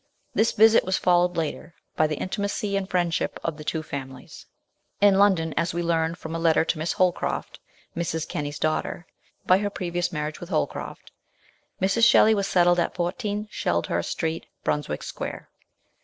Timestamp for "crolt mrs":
7.13-8.27